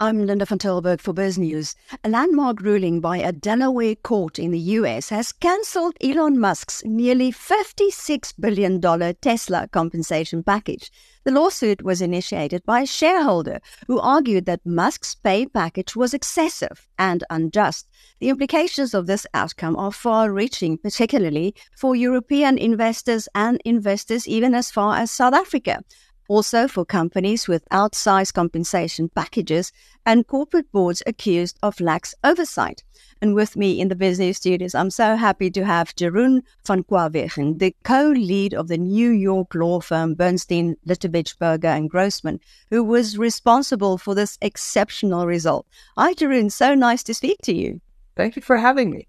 [0.00, 1.76] I'm Linda van Tilburg for Biz News.
[2.02, 7.30] A landmark ruling by a Delaware court in the US has cancelled Elon Musk's nearly
[7.30, 8.80] $56 billion
[9.20, 10.90] Tesla compensation package.
[11.22, 16.88] The lawsuit was initiated by a shareholder who argued that Musk's pay package was excessive
[16.98, 17.86] and unjust.
[18.18, 24.56] The implications of this outcome are far reaching, particularly for European investors and investors even
[24.56, 25.84] as far as South Africa
[26.28, 29.72] also for companies with outsized compensation packages
[30.06, 32.82] and corporate boards accused of lax oversight.
[33.20, 37.58] And with me in the business studios, I'm so happy to have Jeroen van Kwawegen,
[37.58, 43.16] the co-lead of the New York law firm Bernstein, Litowitz, Berger and Grossman, who was
[43.16, 45.66] responsible for this exceptional result.
[45.96, 46.50] Hi, Jeroen.
[46.50, 47.80] So nice to speak to you.
[48.16, 49.08] Thank you for having me.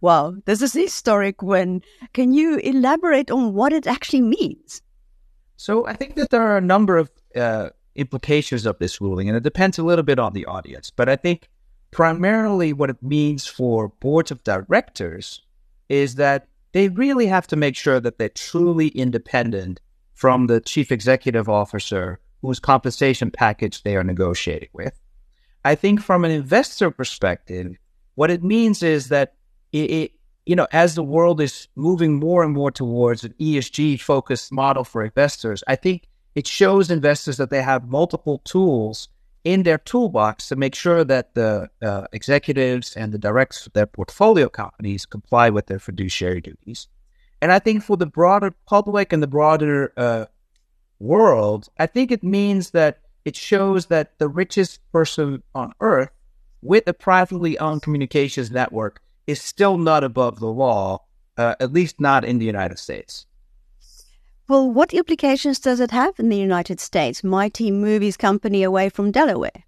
[0.00, 1.82] Wow, this is a historic win.
[2.12, 4.82] Can you elaborate on what it actually means?
[5.56, 9.36] So I think that there are a number of uh, implications of this ruling, and
[9.36, 10.90] it depends a little bit on the audience.
[10.90, 11.48] But I think
[11.90, 15.42] primarily what it means for boards of directors
[15.88, 19.80] is that they really have to make sure that they're truly independent
[20.12, 24.98] from the chief executive officer whose compensation package they are negotiating with.
[25.64, 27.76] I think from an investor perspective,
[28.14, 29.34] what it means is that
[29.72, 30.12] it, it,
[30.46, 34.84] you know, as the world is moving more and more towards an ESG focused model
[34.84, 39.08] for investors, I think it shows investors that they have multiple tools
[39.42, 43.86] in their toolbox to make sure that the uh, executives and the directors of their
[43.86, 46.88] portfolio companies comply with their fiduciary duties.
[47.42, 50.26] And I think for the broader public and the broader uh,
[50.98, 56.10] world, I think it means that it shows that the richest person on earth
[56.62, 61.02] with a privately owned communications network is still not above the law,
[61.36, 63.26] uh, at least not in the United States.
[64.48, 67.24] Well, what implications does it have in the United States?
[67.24, 69.64] Mighty Movies Company away from Delaware.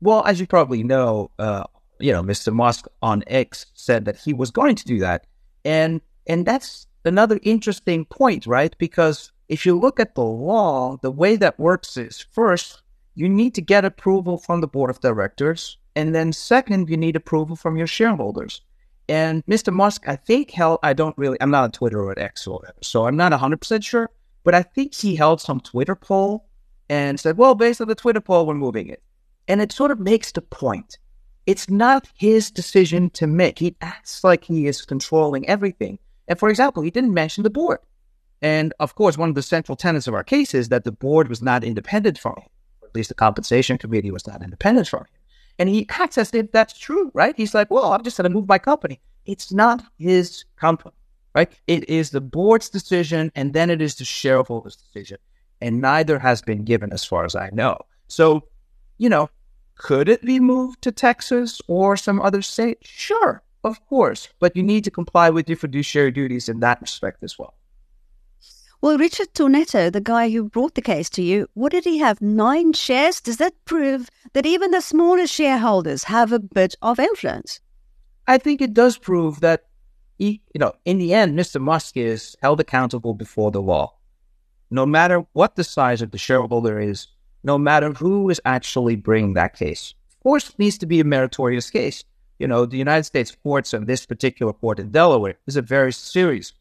[0.00, 1.64] Well, as you probably know, uh,
[1.98, 2.52] you know, Mr.
[2.52, 5.26] Musk on X said that he was going to do that,
[5.64, 8.74] and and that's another interesting point, right?
[8.78, 12.82] Because if you look at the law, the way that works is first
[13.14, 15.76] you need to get approval from the board of directors.
[15.96, 18.62] And then second, you need approval from your shareholders.
[19.08, 19.72] And Mr.
[19.72, 22.78] Musk, I think held, I don't really, I'm not on Twitter or X or whatever,
[22.80, 24.08] so I'm not 100% sure,
[24.44, 26.46] but I think he held some Twitter poll
[26.88, 29.02] and said, well, based on the Twitter poll, we're moving it.
[29.48, 30.98] And it sort of makes the point.
[31.46, 33.58] It's not his decision to make.
[33.58, 35.98] He acts like he is controlling everything.
[36.28, 37.80] And for example, he didn't mention the board.
[38.42, 41.28] And of course, one of the central tenets of our case is that the board
[41.28, 42.48] was not independent from him,
[42.80, 45.19] or at least the compensation committee was not independent from him.
[45.60, 47.34] And he as if that's true, right?
[47.36, 48.98] He's like, well, I'm just going to move my company.
[49.26, 50.94] It's not his company,
[51.34, 51.52] right?
[51.66, 55.18] It is the board's decision, and then it is the shareholders' decision.
[55.60, 57.76] And neither has been given, as far as I know.
[58.08, 58.48] So,
[58.96, 59.28] you know,
[59.74, 62.78] could it be moved to Texas or some other state?
[62.80, 64.30] Sure, of course.
[64.38, 67.52] But you need to comply with your fiduciary duties in that respect as well.
[68.82, 72.22] Well, Richard Tornetta, the guy who brought the case to you, what did he have?
[72.22, 73.20] Nine shares?
[73.20, 77.60] Does that prove that even the smallest shareholders have a bit of influence?
[78.26, 79.64] I think it does prove that,
[80.16, 81.60] he, you know, in the end, Mr.
[81.60, 83.92] Musk is held accountable before the law.
[84.70, 87.06] No matter what the size of the shareholder is,
[87.44, 89.92] no matter who is actually bringing that case.
[90.10, 92.02] Of course, it needs to be a meritorious case.
[92.38, 95.92] You know, the United States courts and this particular court in Delaware is a very
[95.92, 96.54] serious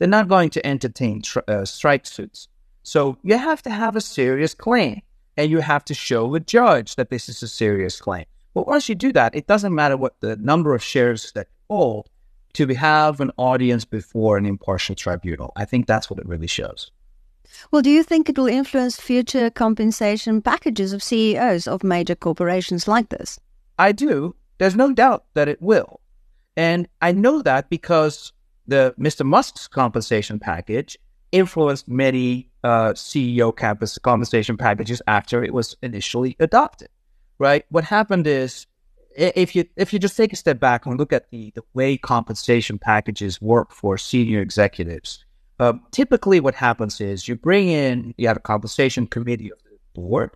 [0.00, 2.48] they're not going to entertain tr- uh, strike suits.
[2.82, 5.02] So you have to have a serious claim
[5.36, 8.24] and you have to show the judge that this is a serious claim.
[8.54, 12.08] But once you do that, it doesn't matter what the number of shares that hold
[12.54, 15.52] to have an audience before an impartial tribunal.
[15.54, 16.90] I think that's what it really shows.
[17.70, 22.88] Well, do you think it will influence future compensation packages of CEOs of major corporations
[22.88, 23.38] like this?
[23.78, 24.34] I do.
[24.58, 26.00] There's no doubt that it will.
[26.56, 28.32] And I know that because
[28.70, 29.26] the Mr.
[29.26, 30.96] Musk's compensation package
[31.32, 36.88] influenced many uh, CEO campus compensation packages after it was initially adopted.
[37.38, 37.64] Right?
[37.70, 38.66] What happened is
[39.16, 41.96] if you if you just take a step back and look at the, the way
[41.96, 45.24] compensation packages work for senior executives,
[45.58, 50.00] uh, typically what happens is you bring in you have a compensation committee of the
[50.00, 50.30] board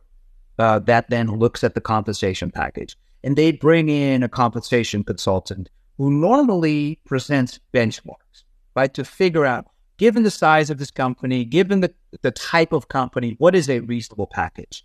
[0.58, 5.70] uh, that then looks at the compensation package, and they bring in a compensation consultant
[5.96, 8.44] who normally presents benchmarks,
[8.74, 11.92] right, to figure out, given the size of this company, given the,
[12.22, 14.84] the type of company, what is a reasonable package?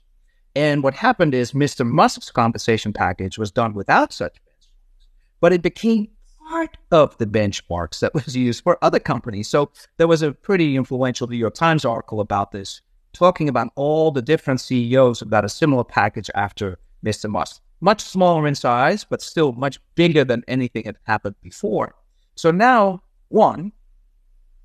[0.56, 1.86] And what happened is Mr.
[1.86, 5.08] Musk's compensation package was done without such benchmarks,
[5.40, 6.10] but it became
[6.50, 9.48] part of the benchmarks that was used for other companies.
[9.48, 12.82] So there was a pretty influential New York Times article about this
[13.14, 17.30] talking about all the different CEOs who got a similar package after Mr.
[17.30, 17.62] Musk.
[17.82, 21.96] Much smaller in size, but still much bigger than anything had happened before.
[22.36, 23.72] So now, one,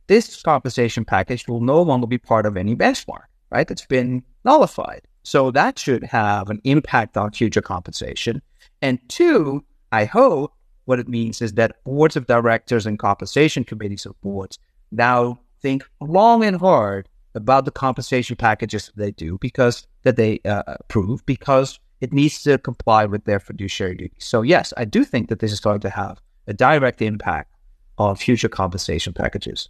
[0.06, 3.70] this compensation package will no longer be part of any benchmark, right?
[3.70, 5.02] It's been nullified.
[5.22, 8.42] So that should have an impact on future compensation.
[8.82, 10.52] And two, I hope
[10.84, 14.58] what it means is that boards of directors and compensation committees of boards
[14.92, 20.40] now think long and hard about the compensation packages that they do because that they
[20.44, 24.24] uh, approve because it needs to comply with their fiduciary duties.
[24.32, 27.50] So yes, I do think that this is going to have a direct impact
[27.96, 29.68] on future compensation packages.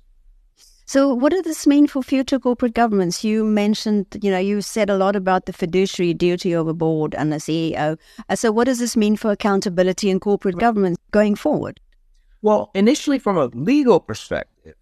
[0.86, 3.24] So, what does this mean for future corporate governance?
[3.24, 7.14] You mentioned, you know, you said a lot about the fiduciary duty of a board
[7.14, 7.96] and a CEO.
[8.28, 11.80] Uh, so, what does this mean for accountability in corporate governance going forward?
[12.42, 14.74] Well, initially, from a legal perspective,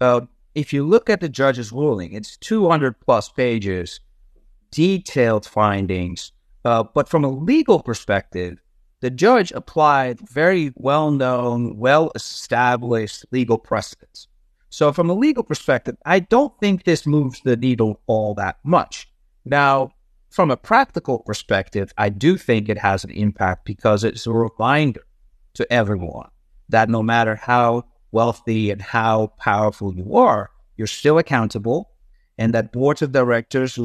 [0.00, 0.22] uh,
[0.54, 4.00] if you look at the judge's ruling, it's 200 plus pages,
[4.70, 6.32] detailed findings.
[6.64, 8.58] Uh, but from a legal perspective,
[9.00, 14.28] the judge applied very well known, well established legal precedents.
[14.70, 19.08] So, from a legal perspective, I don't think this moves the needle all that much.
[19.44, 19.90] Now,
[20.30, 25.02] from a practical perspective, I do think it has an impact because it's a reminder
[25.54, 26.30] to everyone
[26.70, 31.90] that no matter how wealthy and how powerful you are, you're still accountable,
[32.38, 33.78] and that boards of directors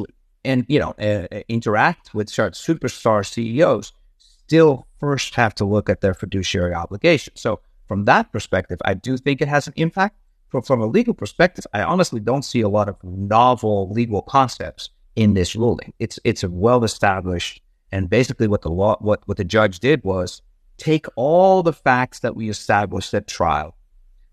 [0.48, 5.90] and you know uh, uh, interact with such superstar CEOs still first have to look
[5.90, 7.34] at their fiduciary obligation.
[7.36, 10.16] So, from that perspective, I do think it has an impact
[10.50, 14.90] from, from a legal perspective, I honestly don't see a lot of novel legal concepts
[15.16, 15.94] in this ruling.
[16.00, 17.62] It's it's a well established
[17.92, 20.42] and basically what the law what, what the judge did was
[20.78, 23.76] take all the facts that we established at trial,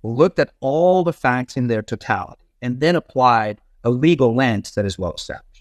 [0.02, 4.84] looked at all the facts in their totality, and then applied a legal lens that
[4.84, 5.53] is well established.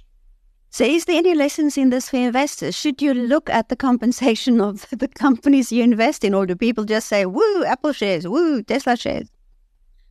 [0.73, 2.73] So, is there any lessons in this for investors?
[2.73, 6.83] Should you look at the compensation of the companies you invest in, or do people
[6.83, 9.29] just say, woo, Apple shares, woo, Tesla shares?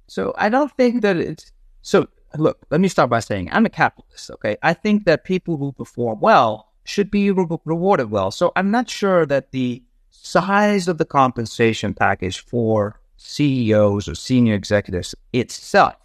[0.07, 1.51] So I don't think that it's
[1.81, 2.07] so.
[2.37, 4.31] Look, let me start by saying I'm a capitalist.
[4.31, 8.31] Okay, I think that people who perform well should be re- rewarded well.
[8.31, 14.55] So I'm not sure that the size of the compensation package for CEOs or senior
[14.55, 15.97] executives itself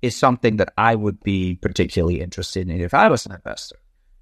[0.00, 3.76] is something that I would be particularly interested in if I was an investor,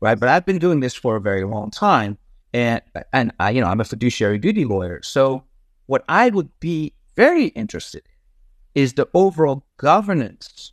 [0.05, 0.21] right?
[0.21, 2.19] But I've been doing this for a very long time,
[2.53, 2.83] and
[3.15, 5.01] and I, you know I'm a fiduciary duty lawyer.
[5.03, 5.45] So
[5.87, 10.73] what I would be very interested in is the overall governance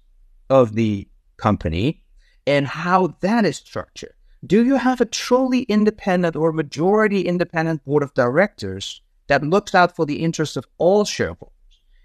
[0.49, 1.07] of the
[1.37, 2.03] company
[2.45, 4.13] and how that is structured.
[4.45, 9.95] Do you have a truly independent or majority independent board of directors that looks out
[9.95, 11.53] for the interests of all shareholders?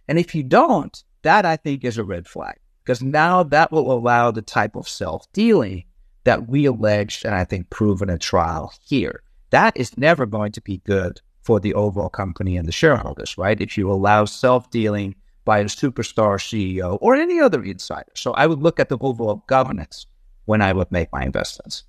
[0.07, 3.91] And if you don't, that I think is a red flag because now that will
[3.91, 5.87] allow the type of self dealing
[6.27, 9.23] that we alleged and I think proven at trial here.
[9.51, 13.61] That is never going to be good for the overall company and the shareholders, right?
[13.61, 15.15] If you allow self dealing
[15.45, 18.11] by a superstar CEO or any other insider.
[18.15, 20.07] So I would look at the overall governance
[20.47, 21.85] when I would make my investments.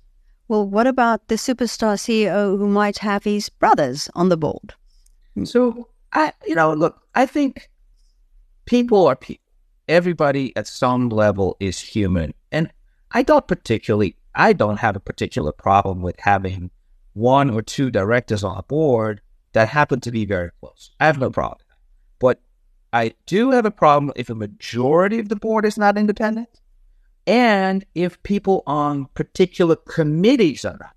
[0.46, 4.74] Well, what about the superstar CEO who might have his brothers on the board?
[5.34, 5.46] Hmm.
[5.46, 7.68] So I, you know, look, I think
[8.66, 9.42] people are people.
[9.88, 12.34] Everybody at some level is human.
[12.52, 12.70] And
[13.12, 16.70] I don't particularly, I don't have a particular problem with having
[17.12, 19.20] one or two directors on a board
[19.52, 20.92] that happen to be very close.
[21.00, 21.58] I have no problem.
[22.20, 22.40] But
[22.92, 26.60] I do have a problem if a majority of the board is not independent
[27.26, 30.94] and if people on particular committees are not.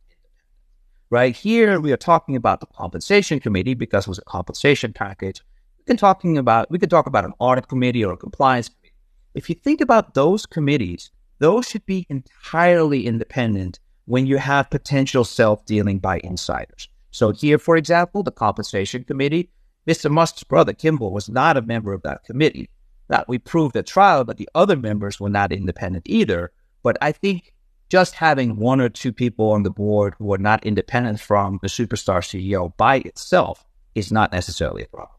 [1.09, 5.41] Right here, we are talking about the compensation committee because it was a compensation package.
[5.79, 8.93] We can talking about we could talk about an audit committee or a compliance committee.
[9.33, 11.09] If you think about those committees,
[11.41, 16.87] those should be entirely independent when you have potential self dealing by insiders.
[17.11, 19.49] So here, for example, the compensation committee
[19.87, 20.11] Mr.
[20.11, 22.69] Musk's brother, Kimball, was not a member of that committee.
[23.07, 26.51] That we proved at trial that the other members were not independent either.
[26.83, 27.53] But I think
[27.89, 31.67] just having one or two people on the board who are not independent from the
[31.67, 35.17] superstar CEO by itself is not necessarily a problem.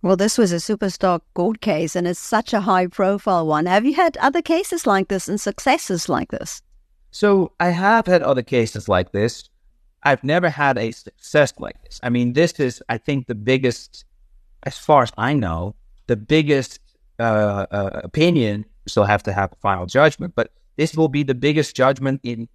[0.00, 3.66] Well, this was a superstar court case and it's such a high profile one.
[3.66, 6.62] Have you had other cases like this and successes like this?
[7.10, 9.48] So I have had other cases like this.
[10.04, 11.98] I've never had a success like this.
[12.02, 14.04] I mean, this is, I think, the biggest,
[14.62, 15.74] as far as I know,
[16.06, 16.80] the biggest
[17.18, 18.64] uh, uh, opinion.
[18.86, 22.48] Still have to have a final judgment, but this will be the biggest judgment in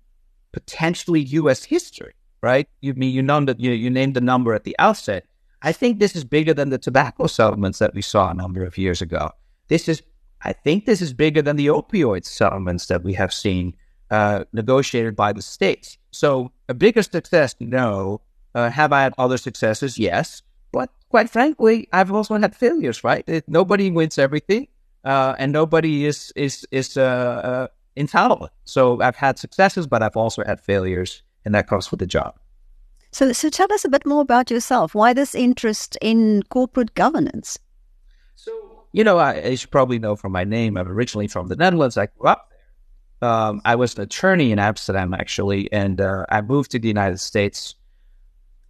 [0.51, 1.65] potentially U.S.
[1.65, 2.67] history, right?
[2.79, 5.25] You mean you know you, you named the number at the outset.
[5.63, 8.77] I think this is bigger than the tobacco settlements that we saw a number of
[8.77, 9.31] years ago.
[9.69, 10.03] This is,
[10.41, 13.73] I think, this is bigger than the opioid settlements that we have seen
[14.11, 15.97] uh, negotiated by the states.
[16.11, 18.21] So a bigger success, no.
[18.53, 19.97] Uh, have I had other successes?
[19.97, 20.41] Yes.
[20.73, 23.23] But quite frankly, I've also had failures, right?
[23.27, 24.67] It, nobody wins everything,
[25.05, 28.49] uh, and nobody is is is uh, uh, infallible.
[28.65, 32.37] So I've had successes, but I've also had failures, and that comes with the job.
[33.13, 34.95] So, so tell us a bit more about yourself.
[34.95, 37.59] Why this interest in corporate governance?
[38.35, 38.51] So,
[38.91, 41.95] you know, I, as you probably know from my name, I'm originally from the Netherlands.
[41.95, 43.29] I grew up there.
[43.29, 47.19] Um, I was an attorney in Amsterdam, actually, and uh, I moved to the United
[47.19, 47.75] States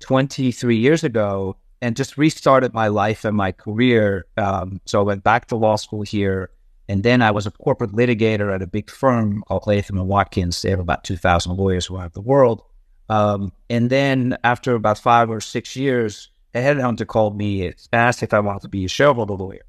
[0.02, 4.26] 23 years ago and just restarted my life and my career.
[4.36, 6.50] Um, so I went back to law school here,
[6.90, 10.62] and then I was a corporate litigator at a big firm called Latham and Watkins.
[10.62, 12.62] They have about 2,000 lawyers around the world.
[13.10, 18.24] Um, and then after about five or six years, a headhunter called me, and asked
[18.24, 19.66] if I wanted to be a shareholder lawyer.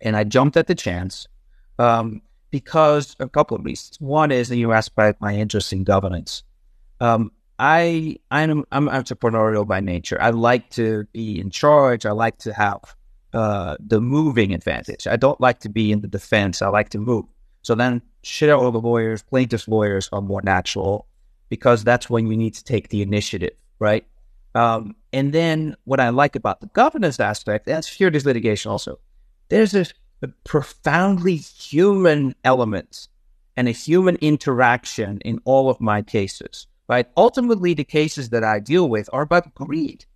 [0.00, 1.28] And I jumped at the chance
[1.78, 4.00] um, because a couple of reasons.
[4.00, 6.42] One is that you asked about my interest in governance.
[7.00, 10.20] Um, I I'm, I'm entrepreneurial by nature.
[10.20, 12.06] I like to be in charge.
[12.06, 12.80] I like to have
[13.32, 15.06] uh, the moving advantage.
[15.06, 16.62] I don't like to be in the defense.
[16.62, 17.24] I like to move.
[17.62, 21.06] So then shareholder lawyers, plaintiffs lawyers are more natural
[21.52, 24.06] because that's when you need to take the initiative, right?
[24.54, 28.98] Um, and then what I like about the governance aspect, and securities litigation also,
[29.50, 29.84] there's a,
[30.44, 33.08] profoundly human element
[33.54, 37.06] and a human interaction in all of my cases, right?
[37.18, 40.06] Ultimately, the cases that I deal with are about greed,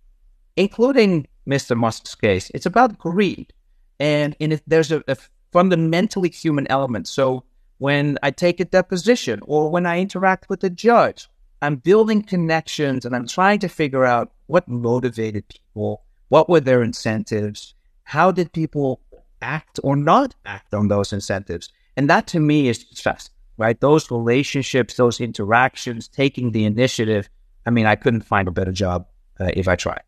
[0.55, 1.77] including Mr.
[1.77, 2.49] Musk's case.
[2.55, 3.53] It's about greed.
[3.99, 5.17] And, and there's a, a
[5.51, 7.07] fundamentally human element.
[7.07, 7.43] So
[7.77, 11.27] when I take a deposition or when I interact with a judge.
[11.61, 16.83] I'm building connections and I'm trying to figure out what motivated people, what were their
[16.83, 19.01] incentives, how did people
[19.41, 21.69] act or not act on those incentives.
[21.95, 23.79] And that to me is success, right?
[23.79, 27.29] Those relationships, those interactions, taking the initiative.
[27.65, 29.07] I mean, I couldn't find a better job
[29.39, 30.03] uh, if I tried.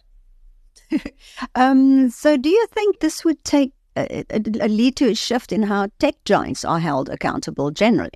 [1.55, 3.73] um, so, do you think this would take
[4.67, 8.11] lead to a shift in how tech giants are held accountable generally?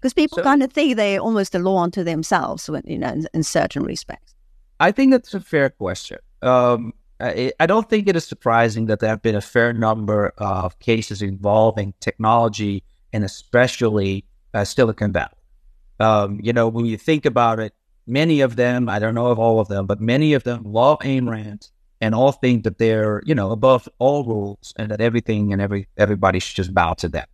[0.00, 3.08] Because people so, kind of think they're almost a law unto themselves, when, you know,
[3.08, 4.34] in, in certain respects.
[4.78, 6.18] I think that's a fair question.
[6.42, 10.34] Um, I, I, don't think it is surprising that there have been a fair number
[10.36, 15.30] of cases involving technology and especially uh, Silicon Valley.
[15.98, 17.74] Um, you know, when you think about it,
[18.06, 20.98] many of them, I don't know of all of them, but many of them love
[21.00, 25.52] Ayn Rand and all think that they're you know above all rules and that everything
[25.52, 27.26] and every everybody should just bow to them.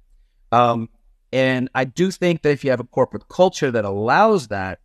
[0.50, 0.88] Um,
[1.32, 4.80] and I do think that if you have a corporate culture that allows that,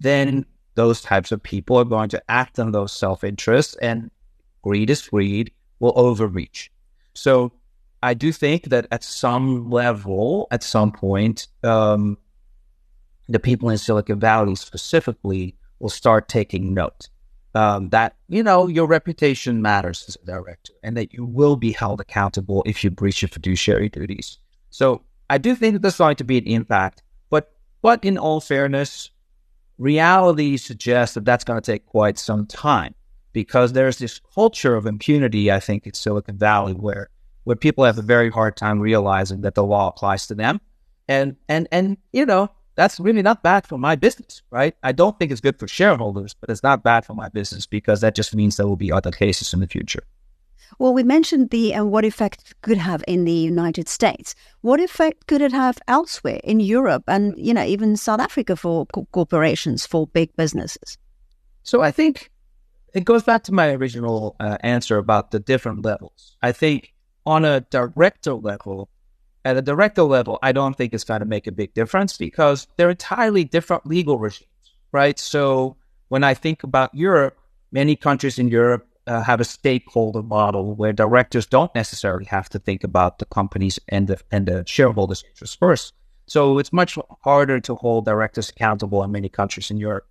[0.00, 4.10] then those types of people are going to act on those self interests, and
[4.62, 6.70] greed is greed will overreach.
[7.14, 7.52] So
[8.02, 12.18] I do think that at some level, at some point, um,
[13.28, 17.08] the people in Silicon Valley specifically will start taking note
[17.56, 21.72] um, that you know your reputation matters as a director, and that you will be
[21.72, 24.38] held accountable if you breach your fiduciary duties.
[24.70, 28.40] So I do think that there's going to be an impact, but but in all
[28.40, 29.10] fairness,
[29.78, 32.94] reality suggests that that's going to take quite some time
[33.32, 35.50] because there's this culture of impunity.
[35.50, 37.08] I think in Silicon Valley where
[37.44, 40.60] where people have a very hard time realizing that the law applies to them,
[41.08, 44.76] and and and you know that's really not bad for my business, right?
[44.82, 48.02] I don't think it's good for shareholders, but it's not bad for my business because
[48.02, 50.04] that just means there will be other cases in the future.
[50.78, 54.34] Well, we mentioned the uh, what effect could have in the United States.
[54.60, 58.86] What effect could it have elsewhere in Europe and you know even South Africa for
[58.86, 60.98] co- corporations for big businesses?
[61.62, 62.30] So I think
[62.92, 66.36] it goes back to my original uh, answer about the different levels.
[66.42, 66.92] I think
[67.24, 68.88] on a director level,
[69.46, 72.66] at a director level, I don't think it's going to make a big difference because
[72.76, 75.16] they're entirely different legal regimes, right?
[75.20, 75.76] So
[76.08, 77.38] when I think about Europe,
[77.70, 82.58] many countries in Europe uh, have a stakeholder model where directors don't necessarily have to
[82.58, 85.94] think about the companies and the and the shareholders' interests first.
[86.26, 90.08] So it's much harder to hold directors accountable in many countries in Europe,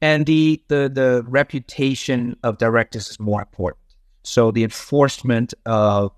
[0.00, 3.84] and the the the reputation of directors is more important.
[4.22, 6.12] So the enforcement of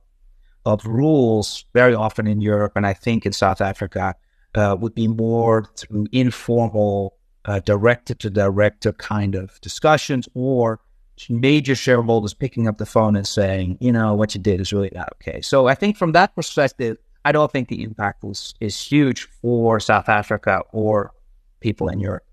[0.67, 4.15] of rules very often in Europe and I think in South Africa
[4.55, 10.81] uh, would be more through informal, uh, director to director kind of discussions or
[11.29, 14.91] major shareholders picking up the phone and saying, you know, what you did is really
[14.95, 15.41] not okay.
[15.41, 19.79] So I think from that perspective, I don't think the impact was, is huge for
[19.81, 21.13] South Africa or
[21.61, 22.25] people in Europe.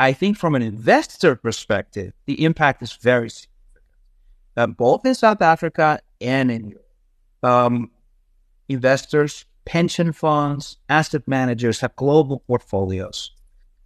[0.00, 3.50] I think from an investor perspective, the impact is very significant,
[4.56, 6.83] uh, both in South Africa and in Europe
[7.44, 7.90] um,
[8.68, 13.30] investors pension funds, asset managers have global portfolios.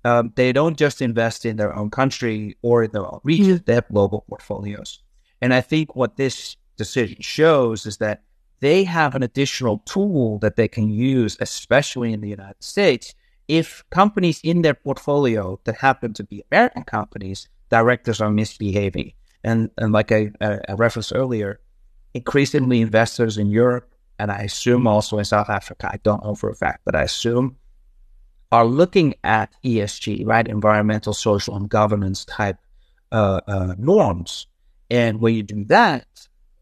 [0.04, 3.74] Um, they don't just invest in their own country or in their own region, they
[3.74, 5.02] have global portfolios.
[5.40, 8.22] And I think what this decision shows is that
[8.60, 13.14] they have an additional tool that they can use, especially in the United States,
[13.46, 19.12] if companies in their portfolio that happen to be American companies, directors are misbehaving.
[19.44, 21.60] And, and like I, I referenced earlier,
[22.14, 26.50] increasingly investors in Europe, and I assume also in South Africa, I don't know for
[26.50, 27.56] a fact, but I assume
[28.50, 30.48] are looking at ESG, right?
[30.48, 32.56] Environmental, social, and governance type
[33.12, 34.46] uh, uh, norms.
[34.90, 36.06] And when you do that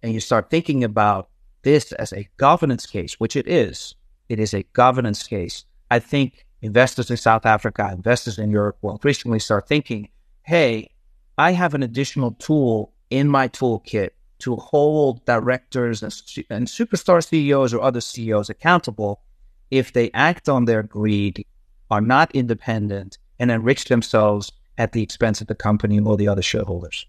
[0.02, 1.28] and you start thinking about
[1.62, 3.94] this as a governance case, which it is,
[4.28, 5.64] it is a governance case.
[5.90, 10.08] I think investors in South Africa, investors in Europe will increasingly start thinking,
[10.42, 10.90] hey,
[11.38, 16.12] I have an additional tool in my toolkit to hold directors and,
[16.50, 19.22] and superstar CEOs or other CEOs accountable
[19.70, 21.44] if they act on their greed,
[21.90, 26.42] are not independent, and enrich themselves at the expense of the company or the other
[26.42, 27.06] shareholders.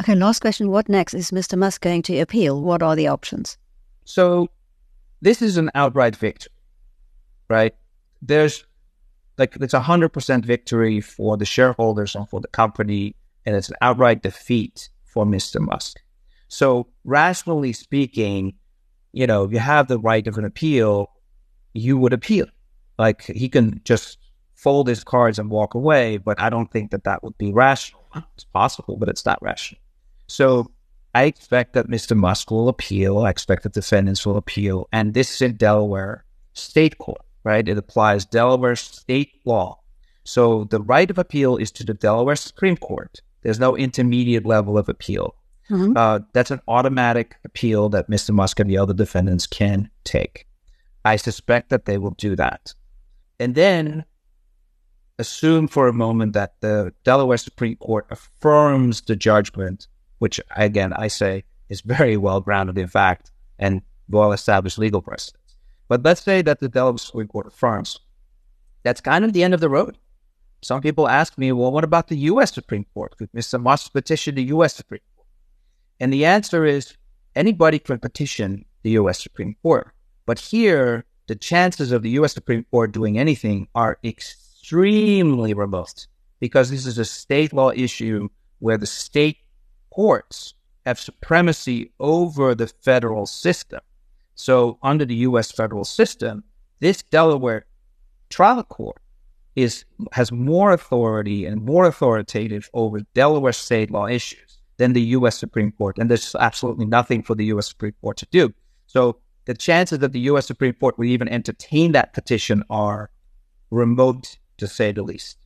[0.00, 0.70] Okay, last question.
[0.70, 1.14] What next?
[1.14, 1.56] Is Mr.
[1.56, 2.60] Musk going to appeal?
[2.60, 3.56] What are the options?
[4.04, 4.48] So,
[5.20, 6.52] this is an outright victory,
[7.48, 7.74] right?
[8.20, 8.64] There's
[9.38, 13.68] like it's a hundred percent victory for the shareholders and for the company, and it's
[13.68, 15.60] an outright defeat for Mr.
[15.60, 16.00] Musk.
[16.48, 18.54] So, rationally speaking,
[19.12, 21.10] you know, you have the right of an appeal,
[21.74, 22.46] you would appeal.
[22.98, 24.18] Like he can just
[24.54, 28.02] fold his cards and walk away, but I don't think that that would be rational.
[28.34, 29.80] It's possible, but it's not rational.
[30.26, 30.70] So
[31.14, 32.16] I expect that Mr.
[32.16, 33.18] Musk will appeal.
[33.18, 34.88] I expect that defendants will appeal.
[34.92, 36.24] And this is in Delaware
[36.54, 37.68] state court, right?
[37.68, 39.80] It applies Delaware state law.
[40.24, 43.20] So the right of appeal is to the Delaware Supreme Court.
[43.42, 45.34] There's no intermediate level of appeal.
[45.70, 45.96] Mm-hmm.
[45.96, 48.30] Uh, that's an automatic appeal that Mr.
[48.30, 50.46] Musk and the other defendants can take.
[51.04, 52.74] I suspect that they will do that.
[53.38, 54.04] And then
[55.18, 59.88] assume for a moment that the Delaware Supreme Court affirms the judgment,
[60.18, 65.42] which again I say is very well grounded in fact and well established legal precedent.
[65.88, 68.00] But let's say that the Delaware Supreme Court affirms.
[68.82, 69.98] That's kind of the end of the road.
[70.62, 72.52] Some people ask me, well, what about the U.S.
[72.52, 73.16] Supreme Court?
[73.16, 73.60] Could Mr.
[73.60, 74.74] Musk petition the U.S.
[74.74, 75.15] Supreme Court?
[76.00, 76.96] And the answer is
[77.34, 79.22] anybody can petition the U.S.
[79.22, 79.92] Supreme Court.
[80.26, 82.34] But here, the chances of the U.S.
[82.34, 86.06] Supreme Court doing anything are extremely remote
[86.40, 88.28] because this is a state law issue
[88.58, 89.38] where the state
[89.90, 90.54] courts
[90.84, 93.80] have supremacy over the federal system.
[94.34, 95.50] So, under the U.S.
[95.50, 96.44] federal system,
[96.80, 97.64] this Delaware
[98.28, 99.00] trial court
[99.54, 104.45] is has more authority and more authoritative over Delaware state law issues
[104.78, 105.38] than the U.S.
[105.38, 107.68] Supreme Court, and there's absolutely nothing for the U.S.
[107.68, 108.52] Supreme Court to do.
[108.86, 110.46] So, the chances that the U.S.
[110.46, 113.10] Supreme Court would even entertain that petition are
[113.70, 115.38] remote, to say the least.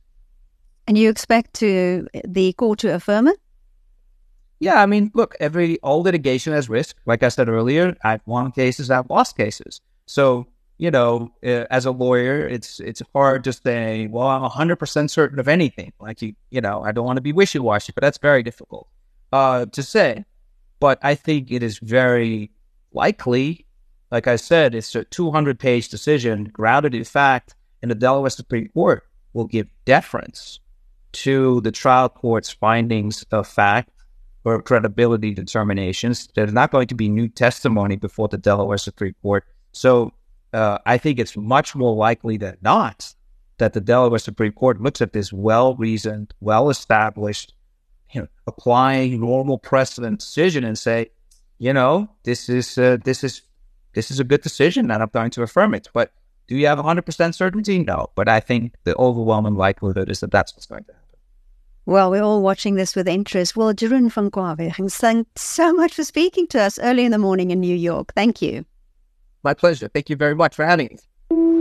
[0.87, 3.39] And you expect to the court to affirm it?
[4.59, 6.97] Yeah, I mean, look, every all litigation has risk.
[7.05, 9.81] Like I said earlier, I've won cases, I've lost cases.
[10.05, 14.77] So you know, uh, as a lawyer, it's it's hard to say, well, I'm 100
[14.77, 15.93] percent certain of anything.
[15.99, 18.87] Like you, you know, I don't want to be wishy washy, but that's very difficult
[19.31, 20.25] uh, to say.
[20.79, 22.51] But I think it is very
[22.93, 23.65] likely
[24.11, 28.67] like I said, it's a 200 page decision grounded in fact, and the Delaware Supreme
[28.69, 30.59] Court will give deference
[31.13, 33.89] to the trial court's findings of fact
[34.43, 36.27] or credibility determinations.
[36.35, 39.45] There's not going to be new testimony before the Delaware Supreme Court.
[39.71, 40.11] So
[40.53, 43.13] uh, I think it's much more likely than not
[43.59, 47.53] that the Delaware Supreme Court looks at this well reasoned, well established,
[48.13, 51.11] you know, applying normal precedent decision and say,
[51.57, 53.41] you know, this is uh, this is
[53.93, 55.89] this is a good decision and I'm going to affirm it.
[55.93, 56.11] But
[56.47, 57.79] do you have 100% certainty?
[57.79, 58.09] No.
[58.15, 61.01] But I think the overwhelming likelihood is that that's what's going to happen.
[61.85, 63.55] Well, we're all watching this with interest.
[63.55, 67.51] Well, Jeroen van Kwawegen, thanks so much for speaking to us early in the morning
[67.51, 68.13] in New York.
[68.13, 68.65] Thank you.
[69.43, 69.87] My pleasure.
[69.87, 71.60] Thank you very much for having me.